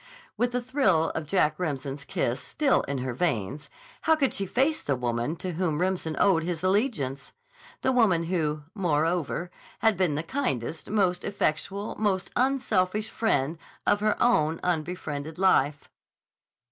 [0.35, 3.69] With the thrill of Jack Remsen's kiss still in her veins,
[4.01, 7.33] how could she face the woman to whom Remsen owed his allegiance,
[7.83, 14.17] the woman who, moreover, had been the kindest, most effectual, most unselfish friend of her
[14.19, 15.87] own unbefriended life?